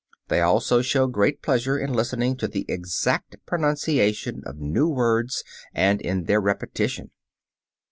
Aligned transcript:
They 0.29 0.41
also 0.41 0.81
show 0.81 1.05
great 1.05 1.43
pleasure 1.43 1.77
in 1.77 1.93
listening 1.93 2.35
to 2.37 2.47
the 2.47 2.65
exact 2.67 3.35
pronunciation 3.45 4.41
of 4.47 4.57
new 4.57 4.89
words 4.89 5.43
and 5.75 6.01
in 6.01 6.23
their 6.23 6.41
repetition. 6.41 7.11